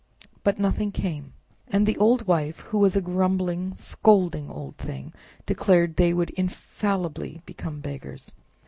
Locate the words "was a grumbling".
2.79-3.75